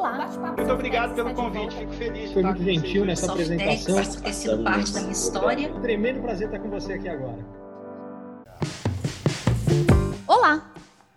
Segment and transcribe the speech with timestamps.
[0.00, 0.26] Olá.
[0.56, 2.32] Muito obrigado pelo convite, fico feliz.
[2.32, 4.02] Foi muito gentil nessa apresentação.
[4.02, 5.74] Por ter sido parte da minha história.
[5.74, 7.46] Um tremendo prazer estar com você aqui agora.
[10.26, 10.72] Olá!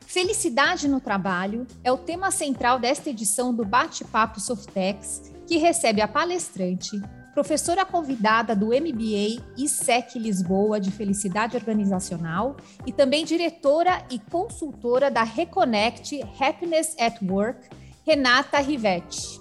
[0.05, 6.07] Felicidade no trabalho é o tema central desta edição do Bate-Papo Softex, que recebe a
[6.07, 7.01] palestrante,
[7.33, 15.23] professora convidada do MBA ISEC Lisboa de Felicidade Organizacional e também diretora e consultora da
[15.23, 17.69] Reconnect Happiness at Work,
[18.05, 19.39] Renata Rivetti.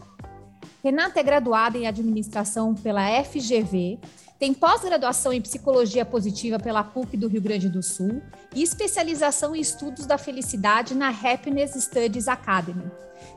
[0.85, 3.99] Renata é graduada em administração pela FGV,
[4.39, 8.23] tem pós-graduação em psicologia positiva pela PUC do Rio Grande do Sul
[8.55, 12.85] e especialização em estudos da felicidade na Happiness Studies Academy.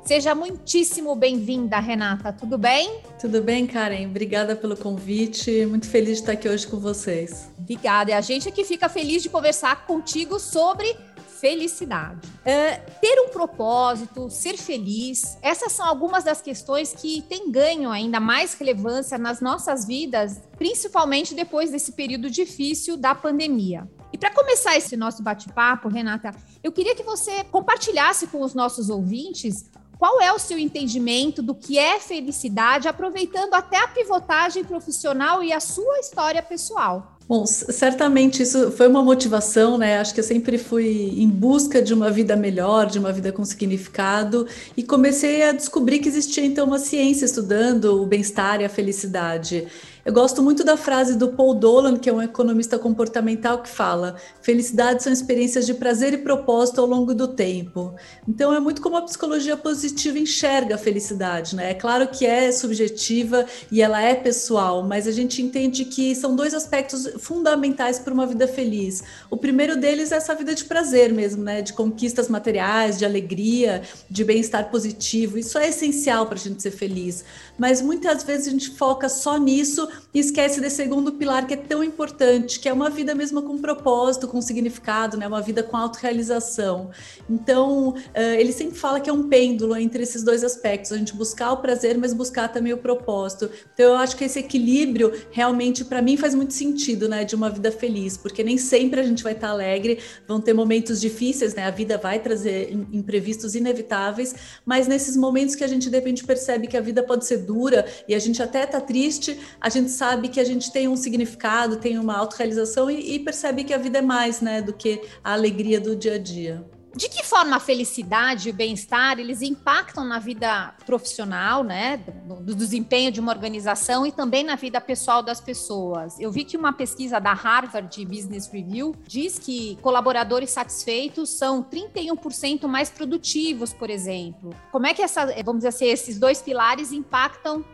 [0.03, 2.31] Seja muitíssimo bem-vinda, Renata.
[2.31, 3.01] Tudo bem?
[3.19, 4.07] Tudo bem, Karen.
[4.07, 5.65] Obrigada pelo convite.
[5.65, 7.51] Muito feliz de estar aqui hoje com vocês.
[7.57, 8.11] Obrigada.
[8.11, 10.95] E a gente aqui fica feliz de conversar contigo sobre
[11.39, 12.27] felicidade.
[12.27, 18.19] Uh, ter um propósito, ser feliz, essas são algumas das questões que têm ganho ainda
[18.19, 23.87] mais relevância nas nossas vidas, principalmente depois desse período difícil da pandemia.
[24.13, 26.33] E para começar esse nosso bate-papo, Renata,
[26.63, 31.55] eu queria que você compartilhasse com os nossos ouvintes qual é o seu entendimento do
[31.55, 37.15] que é felicidade, aproveitando até a pivotagem profissional e a sua história pessoal.
[37.27, 39.97] Bom, certamente isso foi uma motivação, né?
[39.97, 43.43] Acho que eu sempre fui em busca de uma vida melhor, de uma vida com
[43.43, 48.69] significado, e comecei a descobrir que existia então uma ciência estudando o bem-estar e a
[48.69, 49.65] felicidade.
[50.05, 54.15] Eu gosto muito da frase do Paul Dolan, que é um economista comportamental, que fala:
[54.39, 57.95] felicidade são experiências de prazer e propósito ao longo do tempo.
[58.27, 61.71] Então é muito como a psicologia positiva enxerga a felicidade, né?
[61.71, 66.35] É claro que é subjetiva e ela é pessoal, mas a gente entende que são
[66.35, 69.03] dois aspectos fundamentais para uma vida feliz.
[69.27, 71.63] O primeiro deles é essa vida de prazer mesmo, né?
[71.63, 75.39] De conquistas materiais, de alegria, de bem-estar positivo.
[75.39, 77.25] Isso é essencial para a gente ser feliz.
[77.57, 81.57] Mas muitas vezes a gente foca só nisso e esquece desse segundo pilar que é
[81.57, 85.27] tão importante, que é uma vida mesmo com propósito, com significado, né?
[85.27, 86.89] Uma vida com autorrealização.
[87.29, 87.95] Então, uh,
[88.37, 91.57] ele sempre fala que é um pêndulo entre esses dois aspectos, a gente buscar o
[91.57, 93.49] prazer, mas buscar também o propósito.
[93.73, 97.49] Então, eu acho que esse equilíbrio realmente para mim faz muito sentido, né, de uma
[97.49, 101.63] vida feliz, porque nem sempre a gente vai estar alegre, vão ter momentos difíceis, né?
[101.65, 106.67] A vida vai trazer imprevistos inevitáveis, mas nesses momentos que a gente de repente percebe
[106.67, 110.29] que a vida pode ser dura e a gente até tá triste, a gente sabe
[110.29, 113.99] que a gente tem um significado, tem uma autorrealização e, e percebe que a vida
[113.99, 116.65] é mais, né, do que a alegria do dia a dia.
[116.95, 122.35] De que forma a felicidade e o bem-estar eles impactam na vida profissional, né, do,
[122.35, 126.17] do, desempenho de uma organização e também na vida pessoal das pessoas?
[126.21, 132.65] Eu vi que uma pesquisa da Harvard Business Review diz que colaboradores satisfeitos são 31%
[132.65, 134.51] mais produtivos, por exemplo.
[134.71, 137.65] Como é que essa, vamos dizer assim, esses dois pilares impactam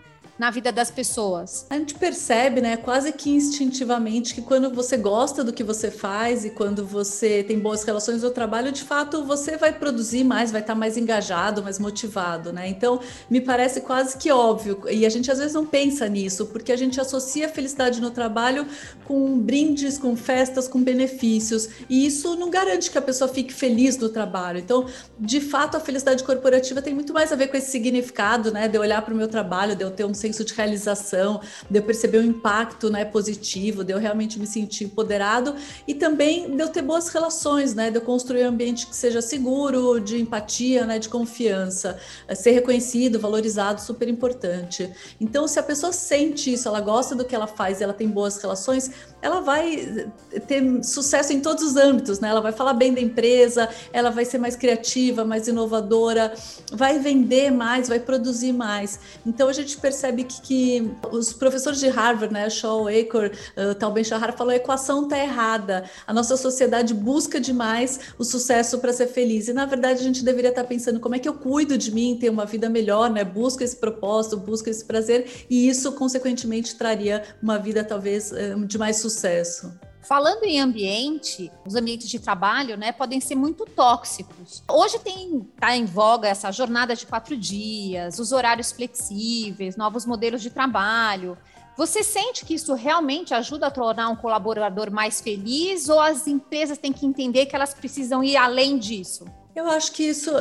[0.41, 1.68] na vida das pessoas?
[1.69, 6.44] A gente percebe, né, quase que instintivamente, que quando você gosta do que você faz
[6.44, 10.62] e quando você tem boas relações no trabalho, de fato você vai produzir mais, vai
[10.62, 12.68] estar mais engajado, mais motivado, né?
[12.68, 16.72] Então, me parece quase que óbvio, e a gente às vezes não pensa nisso, porque
[16.72, 18.66] a gente associa a felicidade no trabalho
[19.06, 23.96] com brindes, com festas, com benefícios, e isso não garante que a pessoa fique feliz
[23.96, 24.58] no trabalho.
[24.58, 24.88] Então,
[25.19, 28.75] de fato, a felicidade corporativa tem muito mais a ver com esse significado, né, de
[28.75, 31.84] eu olhar para o meu trabalho, de eu ter um senso de realização, de eu
[31.84, 35.56] perceber o impacto né, positivo, de eu realmente me sentir empoderado
[35.88, 39.22] e também de eu ter boas relações, né, de eu construir um ambiente que seja
[39.22, 41.97] seguro, de empatia, né, de confiança,
[42.28, 44.90] eh, ser reconhecido, valorizado, super importante.
[45.20, 48.38] Então, se a pessoa sente isso, ela gosta do que ela faz, ela tem boas
[48.38, 48.91] relações,
[49.22, 50.08] ela vai
[50.47, 52.30] ter sucesso em todos os âmbitos, né?
[52.30, 56.34] Ela vai falar bem da empresa, ela vai ser mais criativa, mais inovadora,
[56.72, 59.00] vai vender mais, vai produzir mais.
[59.25, 63.91] Então a gente percebe que, que os professores de Harvard, né, Shaw Acor, uh, Tal
[63.91, 65.83] Ben Shahar, falou a equação está errada.
[66.05, 69.47] A nossa sociedade busca demais o sucesso para ser feliz.
[69.47, 71.91] E na verdade a gente deveria estar tá pensando como é que eu cuido de
[71.91, 73.23] mim, ter uma vida melhor, né?
[73.23, 78.31] Busco esse propósito, busco esse prazer e isso consequentemente traria uma vida talvez
[78.67, 79.72] de mais sucesso.
[80.03, 84.64] Falando em ambiente, os ambientes de trabalho, né, podem ser muito tóxicos.
[84.68, 90.42] Hoje tem tá em voga essa jornada de quatro dias, os horários flexíveis, novos modelos
[90.42, 91.38] de trabalho.
[91.78, 96.78] Você sente que isso realmente ajuda a tornar um colaborador mais feliz ou as empresas
[96.78, 99.26] têm que entender que elas precisam ir além disso?
[99.53, 100.32] Eu acho que isso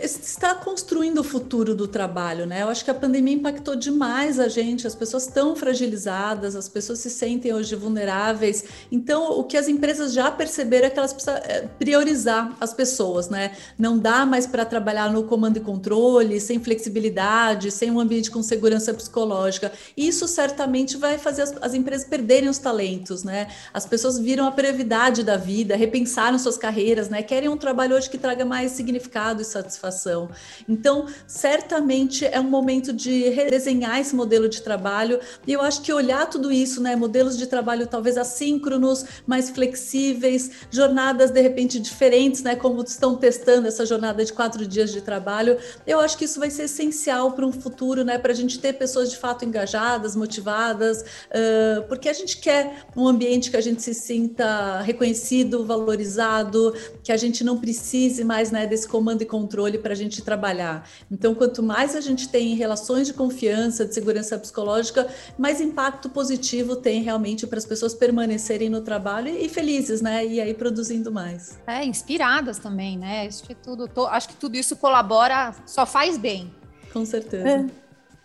[0.00, 2.62] está construindo o futuro do trabalho, né?
[2.62, 7.00] Eu acho que a pandemia impactou demais a gente, as pessoas estão fragilizadas, as pessoas
[7.00, 8.64] se sentem hoje vulneráveis.
[8.92, 13.28] Então, o que as empresas já perceberam é que elas precisam é, priorizar as pessoas,
[13.28, 13.56] né?
[13.76, 18.40] Não dá mais para trabalhar no comando e controle, sem flexibilidade, sem um ambiente com
[18.40, 19.72] segurança psicológica.
[19.96, 23.48] Isso certamente vai fazer as, as empresas perderem os talentos, né?
[23.74, 27.20] As pessoas viram a brevidade da vida, repensaram suas carreiras, né?
[27.20, 30.28] Querem um trabalho hoje que traga mais mais significado e satisfação.
[30.68, 35.90] Então, certamente é um momento de redesenhar esse modelo de trabalho e eu acho que
[35.92, 42.42] olhar tudo isso, né, modelos de trabalho talvez assíncronos, mais flexíveis, jornadas de repente diferentes,
[42.42, 46.38] né, como estão testando essa jornada de quatro dias de trabalho, eu acho que isso
[46.38, 50.14] vai ser essencial para um futuro, né, para a gente ter pessoas de fato engajadas,
[50.14, 56.74] motivadas, uh, porque a gente quer um ambiente que a gente se sinta reconhecido, valorizado,
[57.02, 60.88] que a gente não precise mais né, desse comando e controle para a gente trabalhar.
[61.10, 65.08] Então, quanto mais a gente tem relações de confiança, de segurança psicológica,
[65.38, 70.24] mais impacto positivo tem realmente para as pessoas permanecerem no trabalho e, felizes, né?
[70.26, 71.58] E aí produzindo mais.
[71.66, 73.26] É, inspiradas também, né?
[73.26, 76.52] Acho que tudo, to, acho que tudo isso colabora, só faz bem.
[76.92, 77.48] Com certeza.
[77.48, 77.66] É.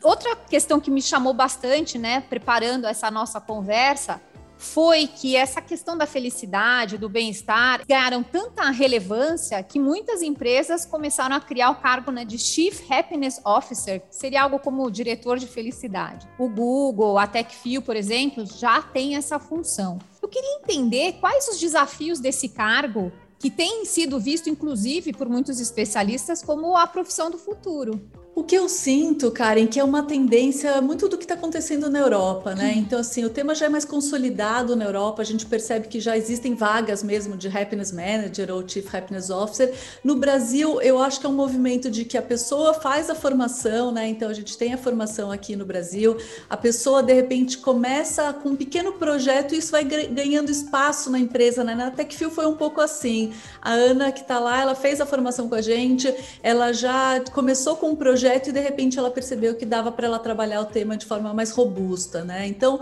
[0.04, 4.22] Outra questão que me chamou bastante, né, preparando essa nossa conversa,
[4.66, 11.36] foi que essa questão da felicidade, do bem-estar, ganharam tanta relevância que muitas empresas começaram
[11.36, 15.48] a criar o cargo né, de Chief Happiness Officer, que seria algo como diretor de
[15.48, 16.28] felicidade.
[16.38, 20.00] O Google, a TechFio, por exemplo, já tem essa função.
[20.22, 25.60] Eu queria entender quais os desafios desse cargo que tem sido visto, inclusive, por muitos
[25.60, 28.02] especialistas como a profissão do futuro.
[28.36, 32.00] O que eu sinto, Karen, que é uma tendência muito do que está acontecendo na
[32.00, 32.74] Europa, né?
[32.74, 32.80] Uhum.
[32.80, 36.18] Então, assim, o tema já é mais consolidado na Europa, a gente percebe que já
[36.18, 39.74] existem vagas mesmo de Happiness Manager ou Chief Happiness Officer.
[40.04, 43.90] No Brasil, eu acho que é um movimento de que a pessoa faz a formação,
[43.90, 44.06] né?
[44.10, 46.18] Então, a gente tem a formação aqui no Brasil,
[46.50, 51.20] a pessoa, de repente, começa com um pequeno projeto e isso vai ganhando espaço na
[51.20, 51.74] empresa, né?
[51.74, 53.32] Na TechFio foi um pouco assim.
[53.62, 57.78] A Ana, que está lá, ela fez a formação com a gente, ela já começou
[57.78, 60.66] com um projeto projeto e de repente ela percebeu que dava para ela trabalhar o
[60.66, 62.48] tema de forma mais robusta, né?
[62.48, 62.80] Então,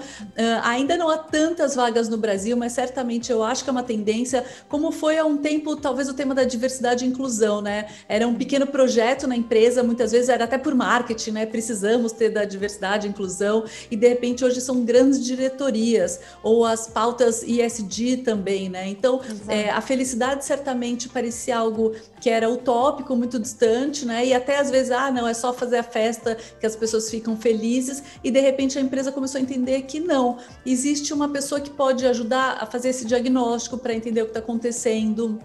[0.63, 4.45] ainda não há tantas vagas no Brasil, mas certamente eu acho que é uma tendência,
[4.69, 7.87] como foi há um tempo, talvez o tema da diversidade e inclusão, né?
[8.07, 11.45] Era um pequeno projeto na empresa, muitas vezes era até por marketing, né?
[11.45, 16.87] Precisamos ter da diversidade e inclusão, e de repente hoje são grandes diretorias, ou as
[16.87, 18.87] pautas ISD também, né?
[18.87, 19.19] Então,
[19.49, 24.25] é, a felicidade certamente parecia algo que era utópico, muito distante, né?
[24.25, 27.35] E até às vezes, ah, não, é só fazer a festa que as pessoas ficam
[27.35, 31.69] felizes, e de repente a empresa começou a entender que não, existe uma pessoa que
[31.69, 35.39] pode ajudar a fazer esse diagnóstico para entender o que está acontecendo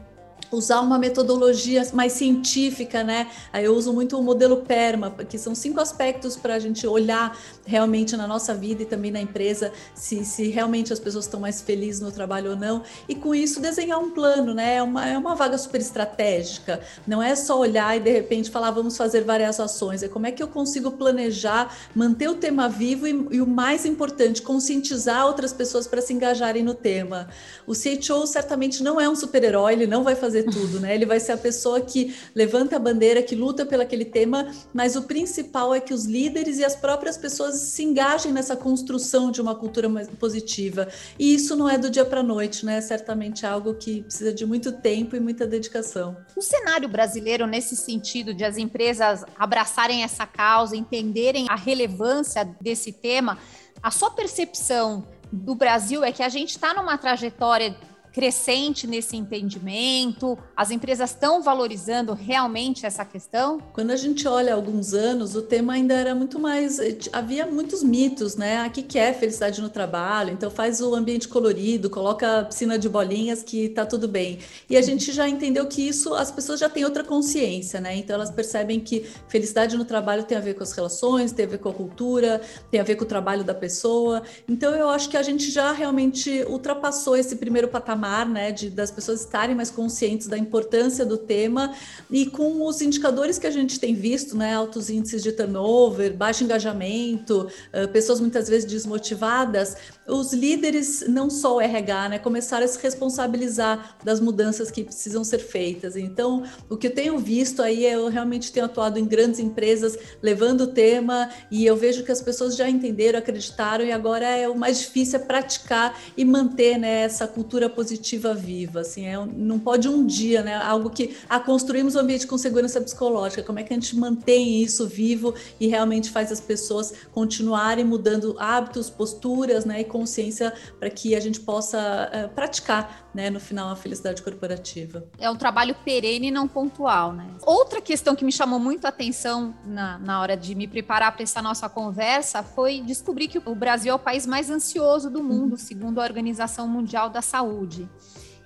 [0.51, 3.29] usar uma metodologia mais científica, né?
[3.55, 7.37] Eu uso muito o modelo PERMA, que são cinco aspectos para a gente olhar
[7.67, 11.61] realmente na nossa vida e também na empresa se, se realmente as pessoas estão mais
[11.61, 12.83] felizes no trabalho ou não.
[13.09, 14.77] E com isso desenhar um plano, né?
[14.77, 16.81] É uma, é uma vaga super estratégica.
[17.07, 20.03] Não é só olhar e de repente falar vamos fazer várias ações.
[20.03, 23.85] É como é que eu consigo planejar, manter o tema vivo e, e o mais
[23.85, 27.29] importante, conscientizar outras pessoas para se engajarem no tema.
[27.67, 30.95] O CHO certamente não é um super-herói, ele não vai fazer fazer tudo, né?
[30.95, 34.95] Ele vai ser a pessoa que levanta a bandeira, que luta pelo aquele tema, mas
[34.95, 39.41] o principal é que os líderes e as próprias pessoas se engajem nessa construção de
[39.41, 40.87] uma cultura mais positiva.
[41.19, 42.77] E isso não é do dia para noite, né?
[42.77, 46.17] É certamente algo que precisa de muito tempo e muita dedicação.
[46.37, 52.93] O cenário brasileiro, nesse sentido de as empresas abraçarem essa causa, entenderem a relevância desse
[52.93, 53.39] tema,
[53.83, 57.77] a sua percepção do Brasil é que a gente está numa trajetória
[58.19, 60.37] crescente nesse entendimento?
[60.57, 63.61] As empresas estão valorizando realmente essa questão?
[63.73, 66.81] Quando a gente olha alguns anos, o tema ainda era muito mais.
[66.81, 68.67] Eh, havia muitos mitos, né?
[68.67, 70.33] O que é felicidade no trabalho?
[70.33, 74.41] Então faz o ambiente colorido, coloca a piscina de bolinhas que tá tudo bem.
[74.69, 77.95] E a gente já entendeu que isso, as pessoas já têm outra consciência, né?
[77.99, 81.49] Então elas percebem que felicidade no trabalho tem a ver com as relações, tem a
[81.49, 84.25] ver com a cultura, tem a ver com o trabalho da pessoa.
[84.49, 88.71] Então eu acho que a gente já realmente ultrapassou esse primeiro patamar patamar, né, de,
[88.71, 91.75] das pessoas estarem mais conscientes da importância do tema.
[92.11, 96.43] E com os indicadores que a gente tem visto, né, altos índices de turnover, baixo
[96.45, 99.77] engajamento, uh, pessoas muitas vezes desmotivadas,
[100.09, 105.23] os líderes, não só o RH, né, começaram a se responsabilizar das mudanças que precisam
[105.23, 105.97] ser feitas.
[105.97, 110.63] Então, o que eu tenho visto aí, eu realmente tenho atuado em grandes empresas, levando
[110.63, 114.57] o tema, e eu vejo que as pessoas já entenderam, acreditaram, e agora é o
[114.57, 118.81] mais difícil é praticar e manter né, essa cultura positiva viva.
[118.81, 122.81] Assim, é, não pode um dia, né, algo que ah, construímos um ambiente com segurança
[122.81, 127.85] psicológica, como é que a gente mantém isso vivo e realmente faz as pessoas continuarem
[127.85, 133.41] mudando hábitos, posturas né, e consciência para que a gente possa uh, praticar né, no
[133.41, 135.05] final a felicidade corporativa.
[135.19, 137.13] É um trabalho perene e não pontual.
[137.13, 137.27] Né?
[137.45, 141.25] Outra questão que me chamou muito a atenção na, na hora de me preparar para
[141.25, 145.53] essa nossa conversa foi descobrir que o Brasil é o país mais ansioso do mundo,
[145.53, 145.59] uhum.
[145.59, 147.89] segundo a Organização Mundial da Saúde.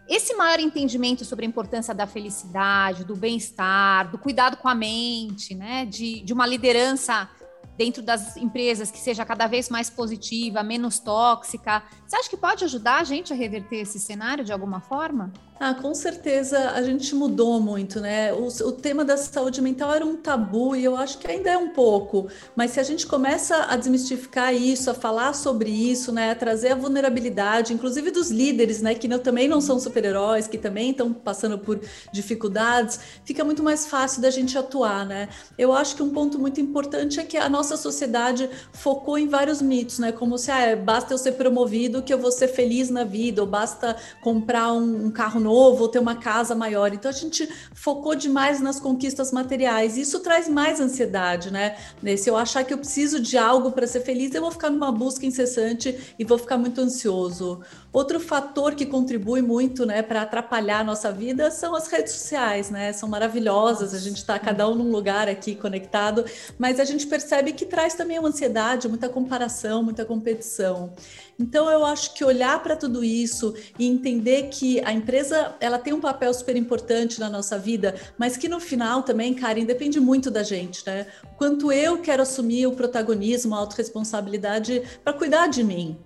[0.08, 5.54] Esse maior entendimento sobre a importância da felicidade, do bem-estar, do cuidado com a mente,
[5.54, 7.28] né, de, de uma liderança
[7.76, 11.82] dentro das empresas que seja cada vez mais positiva, menos tóxica.
[12.06, 15.32] Você acha que pode ajudar a gente a reverter esse cenário de alguma forma?
[15.64, 18.32] Ah, com certeza a gente mudou muito, né?
[18.32, 21.56] O, o, tema da saúde mental era um tabu e eu acho que ainda é
[21.56, 22.26] um pouco,
[22.56, 26.32] mas se a gente começa a desmistificar isso, a falar sobre isso, né?
[26.32, 28.96] A trazer a vulnerabilidade, inclusive dos líderes, né?
[28.96, 31.80] Que não, também não são super-heróis, que também estão passando por
[32.12, 35.28] dificuldades, fica muito mais fácil da gente atuar, né?
[35.56, 39.62] Eu acho que um ponto muito importante é que a nossa sociedade focou em vários
[39.62, 40.10] mitos, né?
[40.10, 43.46] Como se ah, basta eu ser promovido que eu vou ser feliz na vida, ou
[43.46, 46.92] basta comprar um, um carro novo ou ter uma casa maior.
[46.92, 49.96] Então a gente focou demais nas conquistas materiais.
[49.96, 51.76] Isso traz mais ansiedade, né?
[52.16, 54.92] Se eu achar que eu preciso de algo para ser feliz, eu vou ficar numa
[54.92, 57.60] busca incessante e vou ficar muito ansioso.
[57.92, 62.70] Outro fator que contribui muito, né, para atrapalhar a nossa vida são as redes sociais,
[62.70, 62.92] né?
[62.92, 66.24] São maravilhosas, a gente está cada um num lugar aqui conectado,
[66.58, 70.94] mas a gente percebe que traz também uma ansiedade, muita comparação, muita competição.
[71.42, 75.92] Então eu acho que olhar para tudo isso e entender que a empresa ela tem
[75.92, 80.30] um papel super importante na nossa vida, mas que no final também, Karen, depende muito
[80.30, 81.08] da gente, né?
[81.36, 85.98] Quanto eu quero assumir o protagonismo, a autorresponsabilidade para cuidar de mim,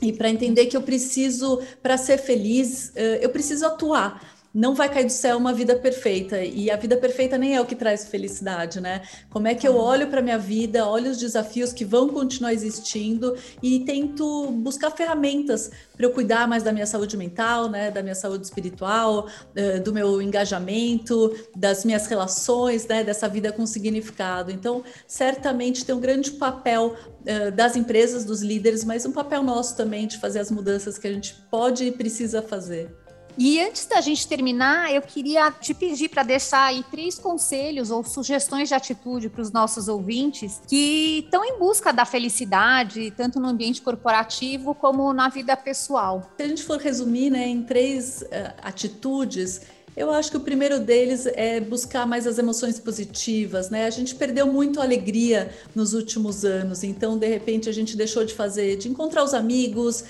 [0.00, 4.88] e para entender que eu preciso, para ser feliz, eh, eu preciso atuar não vai
[4.88, 8.06] cair do céu uma vida perfeita e a vida perfeita nem é o que traz
[8.08, 9.02] felicidade, né?
[9.30, 13.36] Como é que eu olho para minha vida, olho os desafios que vão continuar existindo
[13.62, 18.14] e tento buscar ferramentas para eu cuidar mais da minha saúde mental, né, da minha
[18.14, 24.50] saúde espiritual, eh, do meu engajamento, das minhas relações, né, dessa vida com significado.
[24.50, 29.76] Então, certamente tem um grande papel eh, das empresas, dos líderes, mas um papel nosso
[29.76, 32.99] também de fazer as mudanças que a gente pode e precisa fazer.
[33.38, 38.04] E antes da gente terminar, eu queria te pedir para deixar aí três conselhos ou
[38.04, 43.48] sugestões de atitude para os nossos ouvintes que estão em busca da felicidade, tanto no
[43.48, 46.30] ambiente corporativo como na vida pessoal.
[46.36, 48.26] Se a gente for resumir né, em três uh,
[48.62, 49.62] atitudes,
[49.96, 53.86] eu acho que o primeiro deles é buscar mais as emoções positivas, né?
[53.86, 58.32] A gente perdeu muito alegria nos últimos anos, então de repente a gente deixou de
[58.32, 60.04] fazer, de encontrar os amigos,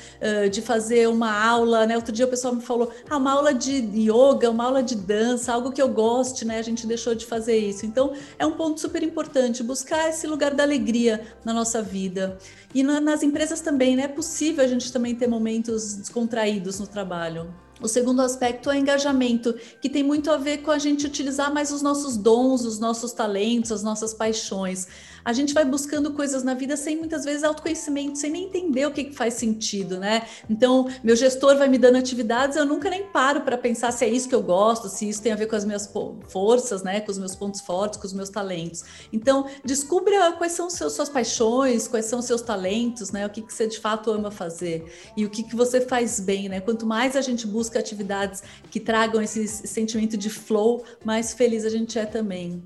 [0.50, 1.96] de fazer uma aula, né?
[1.96, 5.52] Outro dia o pessoal me falou, ah, uma aula de yoga, uma aula de dança,
[5.52, 6.58] algo que eu goste, né?
[6.58, 7.84] A gente deixou de fazer isso.
[7.86, 12.38] Então é um ponto super importante buscar esse lugar da alegria na nossa vida.
[12.74, 14.04] E nas empresas também, né?
[14.04, 17.52] É possível a gente também ter momentos descontraídos no trabalho.
[17.82, 21.72] O segundo aspecto é engajamento, que tem muito a ver com a gente utilizar mais
[21.72, 24.86] os nossos dons, os nossos talentos, as nossas paixões
[25.24, 28.90] a gente vai buscando coisas na vida sem muitas vezes autoconhecimento, sem nem entender o
[28.90, 30.26] que, que faz sentido, né?
[30.48, 34.08] Então, meu gestor vai me dando atividades, eu nunca nem paro para pensar se é
[34.08, 35.90] isso que eu gosto, se isso tem a ver com as minhas
[36.28, 37.00] forças, né?
[37.00, 38.84] Com os meus pontos fortes, com os meus talentos.
[39.12, 43.26] Então, descubra quais são seus, suas paixões, quais são seus talentos, né?
[43.26, 44.84] O que, que você de fato ama fazer
[45.16, 46.60] e o que, que você faz bem, né?
[46.60, 51.70] Quanto mais a gente busca atividades que tragam esse sentimento de flow, mais feliz a
[51.70, 52.62] gente é também.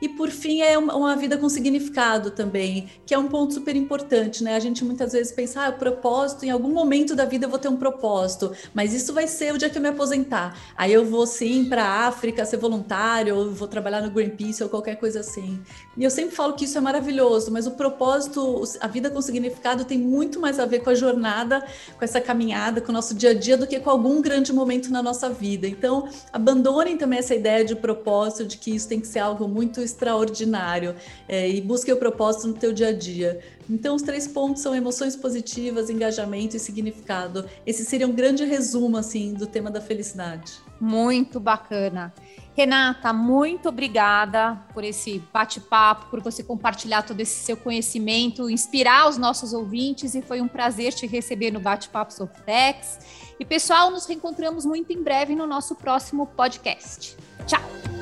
[0.00, 4.44] E por fim, é uma vida com significado também, que é um ponto super importante,
[4.44, 4.54] né?
[4.54, 7.58] A gente muitas vezes pensa, ah, o propósito, em algum momento da vida eu vou
[7.58, 10.56] ter um propósito, mas isso vai ser o dia que eu me aposentar.
[10.76, 14.68] Aí eu vou sim para a África ser voluntário, ou vou trabalhar no Greenpeace ou
[14.68, 15.60] qualquer coisa assim.
[15.96, 19.84] E eu sempre falo que isso é maravilhoso, mas o propósito, a vida com significado
[19.84, 21.64] tem muito mais a ver com a jornada,
[21.98, 24.90] com essa caminhada, com o nosso dia a dia, do que com algum grande momento
[24.90, 25.66] na nossa vida.
[25.66, 29.80] Então, abandonem também essa ideia de propósito, de que isso tem que ser algo muito
[29.88, 30.94] extraordinário
[31.28, 33.40] é, e busque o propósito no teu dia a dia.
[33.68, 37.44] Então, os três pontos são emoções positivas, engajamento e significado.
[37.66, 40.54] Esse seria um grande resumo, assim, do tema da felicidade.
[40.80, 42.12] Muito bacana.
[42.56, 49.16] Renata, muito obrigada por esse bate-papo, por você compartilhar todo esse seu conhecimento, inspirar os
[49.16, 52.98] nossos ouvintes e foi um prazer te receber no Bate-Papo Softex.
[53.38, 57.16] E pessoal, nos reencontramos muito em breve no nosso próximo podcast.
[57.46, 57.97] Tchau!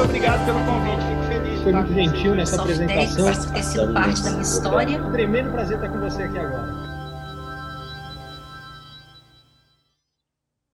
[0.00, 1.62] Muito obrigado pelo convite, fico feliz.
[1.62, 3.34] Foi muito gentil nessa apresentação.
[3.62, 5.02] Sido parte da minha história.
[5.10, 6.89] Tremendo prazer estar com você aqui agora.